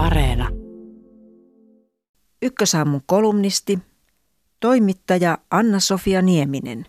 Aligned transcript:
Areena. 0.00 0.48
Ykkösaamun 2.42 3.00
kolumnisti, 3.06 3.78
toimittaja 4.60 5.38
Anna-Sofia 5.50 6.22
Nieminen. 6.22 6.86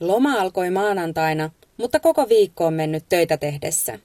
Loma 0.00 0.32
alkoi 0.32 0.70
maanantaina, 0.70 1.50
mutta 1.76 2.00
koko 2.00 2.28
viikko 2.28 2.66
on 2.66 2.74
mennyt 2.74 3.04
töitä 3.08 3.36
tehdessä. 3.36 3.98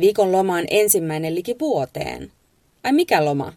Viikon 0.00 0.32
loma 0.32 0.56
on 0.56 0.64
ensimmäinen 0.70 1.34
liki 1.34 1.56
vuoteen. 1.60 2.32
Ai 2.84 2.92
mikä 2.92 3.24
loma? 3.24 3.52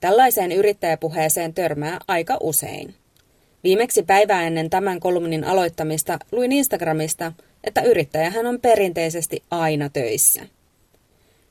Tällaiseen 0.00 0.52
yrittäjäpuheeseen 0.52 1.54
törmää 1.54 1.98
aika 2.08 2.36
usein. 2.40 2.94
Viimeksi 3.64 4.02
päivää 4.02 4.46
ennen 4.46 4.70
tämän 4.70 5.00
kolumnin 5.00 5.44
aloittamista 5.44 6.18
luin 6.32 6.52
Instagramista, 6.52 7.32
että 7.64 7.80
yrittäjähän 7.80 8.46
on 8.46 8.60
perinteisesti 8.60 9.42
aina 9.50 9.88
töissä. 9.88 10.42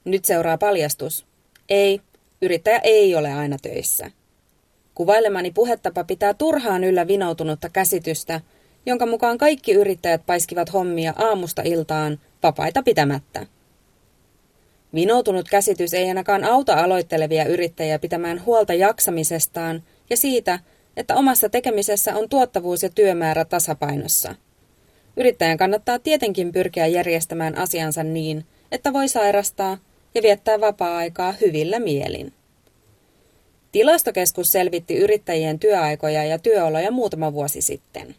Nyt 0.05 0.25
seuraa 0.25 0.57
paljastus. 0.57 1.25
Ei, 1.69 2.01
yrittäjä 2.42 2.79
ei 2.83 3.15
ole 3.15 3.33
aina 3.33 3.57
töissä. 3.61 4.11
Kuvailemani 4.96 5.51
puhetapa 5.51 6.04
pitää 6.04 6.33
turhaan 6.33 6.83
yllä 6.83 7.07
vinoutunutta 7.07 7.69
käsitystä, 7.69 8.42
jonka 8.86 9.06
mukaan 9.06 9.37
kaikki 9.37 9.71
yrittäjät 9.71 10.21
paiskivat 10.25 10.73
hommia 10.73 11.14
aamusta 11.18 11.61
iltaan 11.65 12.19
vapaita 12.43 12.83
pitämättä. 12.83 13.45
Vinoutunut 14.93 15.50
käsitys 15.50 15.93
ei 15.93 16.07
ainakaan 16.07 16.43
auta 16.43 16.73
aloittelevia 16.73 17.45
yrittäjiä 17.45 18.00
pitämään 18.00 18.45
huolta 18.45 18.73
jaksamisestaan 18.73 19.83
ja 20.09 20.18
siitä, 20.18 20.59
että 20.97 21.15
omassa 21.15 21.50
tekemisessä 21.50 22.15
on 22.15 22.29
tuottavuus 22.29 22.83
ja 22.83 22.89
työmäärä 22.89 23.45
tasapainossa. 23.45 24.36
Yrittäjän 25.18 25.57
kannattaa 25.57 26.00
tietenkin 26.00 26.51
pyrkiä 26.51 26.87
järjestämään 26.87 27.57
asiansa 27.57 28.04
niin, 28.04 28.45
että 28.71 28.93
voi 28.93 29.07
sairastaa 29.07 29.78
ja 30.15 30.21
viettää 30.21 30.61
vapaa-aikaa 30.61 31.32
hyvillä 31.42 31.79
mielin. 31.79 32.33
Tilastokeskus 33.72 34.52
selvitti 34.52 34.98
yrittäjien 34.98 35.59
työaikoja 35.59 36.23
ja 36.23 36.40
työoloja 36.40 36.92
muutama 36.92 37.34
vuosi 37.34 37.62
sitten. 37.62 38.16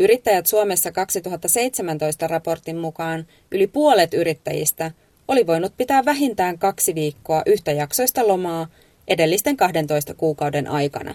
Yrittäjät 0.00 0.46
Suomessa 0.46 0.92
2017 0.92 2.26
raportin 2.26 2.76
mukaan 2.76 3.26
yli 3.50 3.66
puolet 3.66 4.14
yrittäjistä 4.14 4.90
oli 5.28 5.46
voinut 5.46 5.76
pitää 5.76 6.04
vähintään 6.04 6.58
kaksi 6.58 6.94
viikkoa 6.94 7.42
yhtäjaksoista 7.46 8.28
lomaa 8.28 8.66
edellisten 9.08 9.56
12 9.56 10.14
kuukauden 10.14 10.68
aikana. 10.68 11.14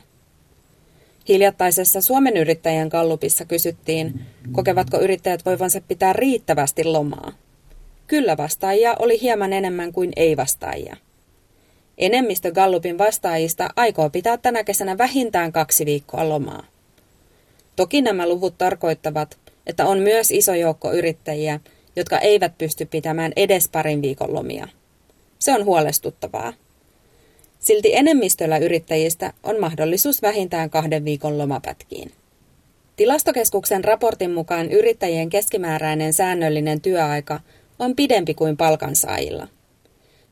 Hiljattaisessa 1.28 2.02
Suomen 2.02 2.38
yrittäjien 2.38 2.90
kallupissa 2.90 3.46
kysyttiin, 3.46 4.22
kokevatko 4.52 5.00
yrittäjät 5.00 5.46
voivansa 5.46 5.82
pitää 5.88 6.14
riittävästi 6.14 6.84
lomaa. 6.84 7.32
Kyllä 8.08 8.38
vastaajia 8.38 8.96
oli 9.00 9.22
hieman 9.22 9.54
enemmän 9.54 9.94
kuin 9.94 10.12
ei-vastaajia. 10.16 10.98
Enemmistö 11.98 12.52
Gallupin 12.52 12.98
vastaajista 12.98 13.70
aikoo 13.76 14.10
pitää 14.10 14.38
tänä 14.38 14.64
kesänä 14.64 14.98
vähintään 14.98 15.52
kaksi 15.52 15.86
viikkoa 15.86 16.30
lomaa. 16.30 16.64
Toki 17.76 18.02
nämä 18.02 18.28
luvut 18.28 18.58
tarkoittavat, 18.58 19.38
että 19.68 19.86
on 19.86 20.00
myös 20.00 20.32
iso 20.32 20.56
joukko 20.56 20.94
yrittäjiä, 20.94 21.60
jotka 21.96 22.20
eivät 22.20 22.58
pysty 22.58 22.86
pitämään 22.86 23.32
edes 23.36 23.70
parin 23.70 24.02
viikon 24.02 24.34
lomia. 24.34 24.68
Se 25.40 25.54
on 25.54 25.66
huolestuttavaa. 25.66 26.54
Silti 27.60 27.96
enemmistöllä 27.96 28.58
yrittäjistä 28.58 29.34
on 29.44 29.60
mahdollisuus 29.60 30.22
vähintään 30.22 30.70
kahden 30.70 31.06
viikon 31.06 31.38
lomapätkiin. 31.38 32.12
Tilastokeskuksen 32.96 33.84
raportin 33.84 34.32
mukaan 34.32 34.72
yrittäjien 34.72 35.30
keskimääräinen 35.30 36.14
säännöllinen 36.14 36.82
työaika 36.82 37.40
on 37.80 37.96
pidempi 37.96 38.34
kuin 38.34 38.58
palkansaajilla. 38.58 39.48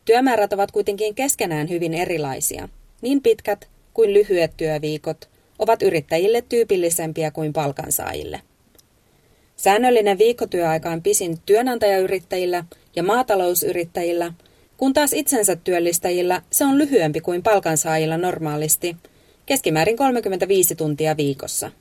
Työmäärät 0.05 0.53
ovat 0.53 0.71
kuitenkin 0.71 1.15
keskenään 1.15 1.69
hyvin 1.69 1.93
erilaisia. 1.93 2.69
Niin 3.01 3.21
pitkät 3.21 3.67
kuin 3.93 4.13
lyhyet 4.13 4.51
työviikot 4.57 5.29
ovat 5.59 5.81
yrittäjille 5.81 6.43
tyypillisempiä 6.49 7.31
kuin 7.31 7.53
palkansaajille. 7.53 8.41
Säännöllinen 9.55 10.17
viikkotyöaika 10.17 10.89
on 10.89 11.01
pisin 11.01 11.37
työnantajayrittäjillä 11.45 12.65
ja 12.95 13.03
maatalousyrittäjillä, 13.03 14.33
kun 14.77 14.93
taas 14.93 15.13
itsensä 15.13 15.55
työllistäjillä 15.55 16.41
se 16.51 16.65
on 16.65 16.77
lyhyempi 16.77 17.21
kuin 17.21 17.43
palkansaajilla 17.43 18.17
normaalisti, 18.17 18.95
keskimäärin 19.45 19.97
35 19.97 20.75
tuntia 20.75 21.17
viikossa. 21.17 21.71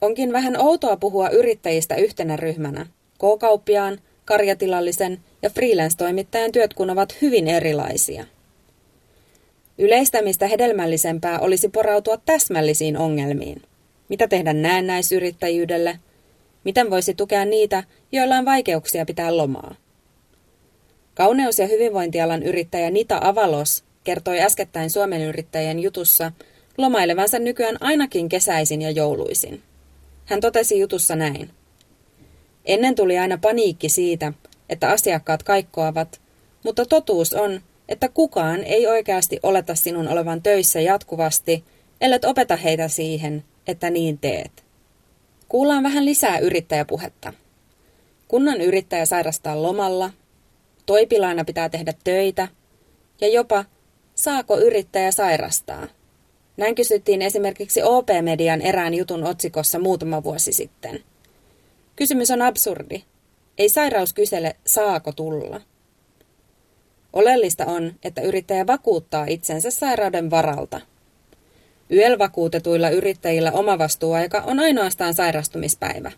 Onkin 0.00 0.32
vähän 0.32 0.60
outoa 0.60 0.96
puhua 0.96 1.28
yrittäjistä 1.28 1.94
yhtenä 1.96 2.36
ryhmänä. 2.36 2.86
K-kauppiaan, 3.18 3.98
karjatilallisen 4.26 5.18
ja 5.42 5.50
freelance-toimittajan 5.50 6.52
työt 6.52 6.74
kun 6.74 6.90
ovat 6.90 7.22
hyvin 7.22 7.48
erilaisia. 7.48 8.24
Yleistämistä 9.78 10.46
hedelmällisempää 10.46 11.38
olisi 11.38 11.68
porautua 11.68 12.16
täsmällisiin 12.16 12.96
ongelmiin. 12.96 13.62
Mitä 14.08 14.28
tehdä 14.28 14.52
näennäisyrittäjyydelle? 14.52 15.98
Miten 16.64 16.90
voisi 16.90 17.14
tukea 17.14 17.44
niitä, 17.44 17.84
joilla 18.12 18.36
on 18.36 18.44
vaikeuksia 18.44 19.06
pitää 19.06 19.36
lomaa? 19.36 19.74
Kauneus- 21.14 21.58
ja 21.58 21.66
hyvinvointialan 21.66 22.42
yrittäjä 22.42 22.90
Nita 22.90 23.18
Avalos 23.22 23.84
kertoi 24.04 24.40
äskettäin 24.40 24.90
Suomen 24.90 25.22
yrittäjien 25.22 25.78
jutussa 25.78 26.32
lomailevansa 26.78 27.38
nykyään 27.38 27.76
ainakin 27.80 28.28
kesäisin 28.28 28.82
ja 28.82 28.90
jouluisin. 28.90 29.62
Hän 30.24 30.40
totesi 30.40 30.78
jutussa 30.78 31.16
näin. 31.16 31.50
Ennen 32.66 32.94
tuli 32.94 33.18
aina 33.18 33.38
paniikki 33.38 33.88
siitä, 33.88 34.32
että 34.68 34.88
asiakkaat 34.88 35.42
kaikkoavat, 35.42 36.20
mutta 36.64 36.86
totuus 36.86 37.32
on, 37.32 37.60
että 37.88 38.08
kukaan 38.08 38.64
ei 38.64 38.86
oikeasti 38.86 39.40
oleta 39.42 39.74
sinun 39.74 40.08
olevan 40.08 40.42
töissä 40.42 40.80
jatkuvasti, 40.80 41.64
ellet 42.00 42.24
opeta 42.24 42.56
heitä 42.56 42.88
siihen, 42.88 43.44
että 43.66 43.90
niin 43.90 44.18
teet. 44.18 44.64
Kuullaan 45.48 45.82
vähän 45.82 46.04
lisää 46.04 46.38
yrittäjäpuhetta. 46.38 47.32
Kunnan 48.28 48.60
yrittäjä 48.60 49.06
sairastaa 49.06 49.62
lomalla, 49.62 50.10
toipilaina 50.86 51.44
pitää 51.44 51.68
tehdä 51.68 51.94
töitä 52.04 52.48
ja 53.20 53.28
jopa 53.28 53.64
saako 54.14 54.58
yrittäjä 54.58 55.10
sairastaa. 55.12 55.86
Näin 56.56 56.74
kysyttiin 56.74 57.22
esimerkiksi 57.22 57.82
OP-median 57.82 58.60
erään 58.60 58.94
jutun 58.94 59.24
otsikossa 59.24 59.78
muutama 59.78 60.24
vuosi 60.24 60.52
sitten. 60.52 61.04
Kysymys 61.96 62.30
on 62.30 62.42
absurdi. 62.42 63.04
Ei 63.58 63.68
sairaus 63.68 64.12
kysele, 64.12 64.56
saako 64.66 65.12
tulla. 65.12 65.60
Oleellista 67.12 67.66
on, 67.66 67.92
että 68.04 68.20
yrittäjä 68.20 68.66
vakuuttaa 68.66 69.26
itsensä 69.28 69.70
sairauden 69.70 70.30
varalta. 70.30 70.80
YEL-vakuutetuilla 71.90 72.90
yrittäjillä 72.90 73.52
omavastuuaika 73.52 74.40
on 74.40 74.60
ainoastaan 74.60 75.14
sairastumispäivä. 75.14 76.12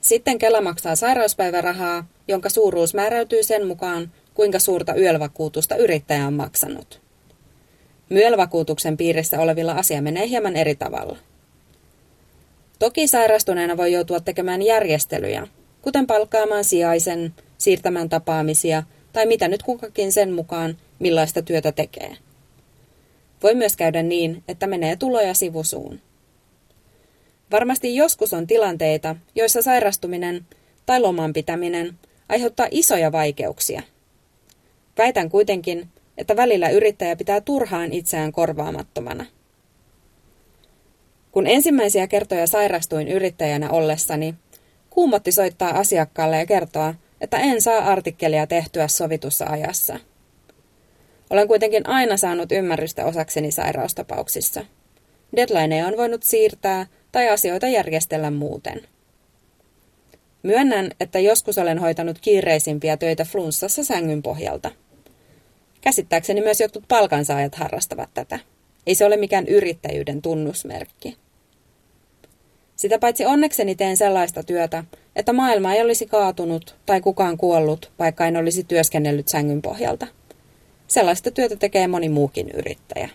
Sitten 0.00 0.38
Kela 0.38 0.60
maksaa 0.60 0.96
sairauspäivärahaa, 0.96 2.04
jonka 2.28 2.48
suuruus 2.48 2.94
määräytyy 2.94 3.42
sen 3.42 3.66
mukaan, 3.66 4.12
kuinka 4.34 4.58
suurta 4.58 4.94
YEL-vakuutusta 4.94 5.76
yrittäjä 5.76 6.26
on 6.26 6.34
maksanut. 6.34 7.00
MYEL-vakuutuksen 8.10 8.96
piirissä 8.96 9.40
olevilla 9.40 9.72
asia 9.72 10.02
menee 10.02 10.28
hieman 10.28 10.56
eri 10.56 10.74
tavalla. 10.74 11.18
Toki 12.80 13.06
sairastuneena 13.06 13.76
voi 13.76 13.92
joutua 13.92 14.20
tekemään 14.20 14.62
järjestelyjä, 14.62 15.46
kuten 15.82 16.06
palkkaamaan 16.06 16.64
sijaisen, 16.64 17.34
siirtämään 17.58 18.08
tapaamisia 18.08 18.82
tai 19.12 19.26
mitä 19.26 19.48
nyt 19.48 19.62
kukakin 19.62 20.12
sen 20.12 20.32
mukaan, 20.32 20.76
millaista 20.98 21.42
työtä 21.42 21.72
tekee. 21.72 22.16
Voi 23.42 23.54
myös 23.54 23.76
käydä 23.76 24.02
niin, 24.02 24.42
että 24.48 24.66
menee 24.66 24.96
tuloja 24.96 25.34
sivusuun. 25.34 26.00
Varmasti 27.50 27.96
joskus 27.96 28.32
on 28.32 28.46
tilanteita, 28.46 29.16
joissa 29.34 29.62
sairastuminen 29.62 30.46
tai 30.86 31.00
loman 31.00 31.32
pitäminen 31.32 31.98
aiheuttaa 32.28 32.68
isoja 32.70 33.12
vaikeuksia. 33.12 33.82
Väitän 34.98 35.30
kuitenkin, 35.30 35.88
että 36.18 36.36
välillä 36.36 36.68
yrittäjä 36.68 37.16
pitää 37.16 37.40
turhaan 37.40 37.92
itseään 37.92 38.32
korvaamattomana. 38.32 39.26
Kun 41.40 41.46
ensimmäisiä 41.46 42.06
kertoja 42.06 42.46
sairastuin 42.46 43.08
yrittäjänä 43.08 43.70
ollessani, 43.70 44.34
kuumotti 44.90 45.32
soittaa 45.32 45.78
asiakkaalle 45.78 46.38
ja 46.38 46.46
kertoa, 46.46 46.94
että 47.20 47.38
en 47.38 47.62
saa 47.62 47.78
artikkelia 47.78 48.46
tehtyä 48.46 48.88
sovitussa 48.88 49.46
ajassa. 49.48 49.98
Olen 51.30 51.48
kuitenkin 51.48 51.88
aina 51.88 52.16
saanut 52.16 52.52
ymmärrystä 52.52 53.04
osakseni 53.04 53.50
sairaustapauksissa. 53.50 54.64
Deadlineja 55.36 55.86
on 55.86 55.96
voinut 55.96 56.22
siirtää 56.22 56.86
tai 57.12 57.28
asioita 57.28 57.68
järjestellä 57.68 58.30
muuten. 58.30 58.82
Myönnän, 60.42 60.90
että 61.00 61.18
joskus 61.18 61.58
olen 61.58 61.78
hoitanut 61.78 62.18
kiireisimpiä 62.18 62.96
töitä 62.96 63.24
flunssassa 63.24 63.84
sängyn 63.84 64.22
pohjalta. 64.22 64.70
Käsittääkseni 65.80 66.40
myös 66.40 66.60
jotkut 66.60 66.84
palkansaajat 66.88 67.54
harrastavat 67.54 68.10
tätä. 68.14 68.38
Ei 68.86 68.94
se 68.94 69.04
ole 69.04 69.16
mikään 69.16 69.46
yrittäjyyden 69.46 70.22
tunnusmerkki. 70.22 71.16
Sitä 72.80 72.98
paitsi 72.98 73.26
onnekseni 73.26 73.74
teen 73.74 73.96
sellaista 73.96 74.42
työtä, 74.42 74.84
että 75.16 75.32
maailma 75.32 75.74
ei 75.74 75.82
olisi 75.82 76.06
kaatunut 76.06 76.76
tai 76.86 77.00
kukaan 77.00 77.36
kuollut, 77.36 77.92
vaikka 77.98 78.26
en 78.26 78.36
olisi 78.36 78.64
työskennellyt 78.64 79.28
sängyn 79.28 79.62
pohjalta. 79.62 80.06
Sellaista 80.86 81.30
työtä 81.30 81.56
tekee 81.56 81.88
moni 81.88 82.08
muukin 82.08 82.50
yrittäjä. 82.50 83.08